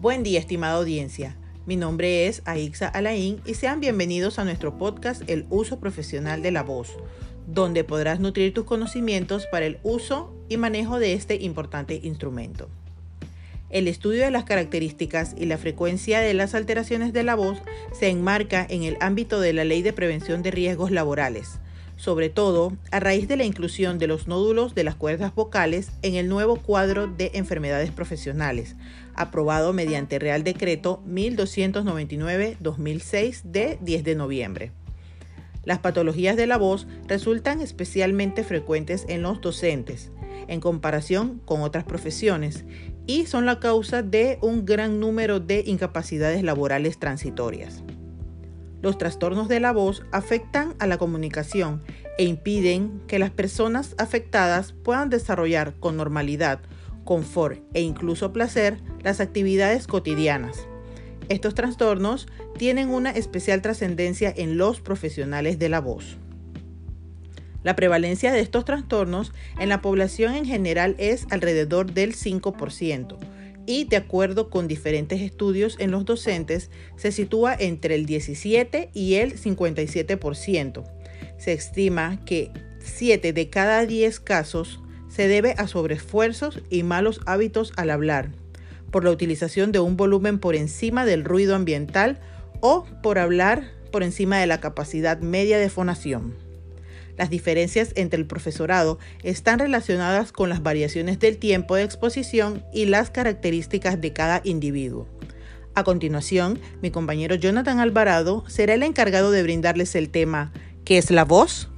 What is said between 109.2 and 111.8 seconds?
de brindarles el tema ¿Qué es la voz?